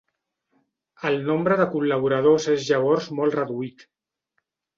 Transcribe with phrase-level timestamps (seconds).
[1.09, 3.87] El nombre de col·laboradors és llavors molt reduït.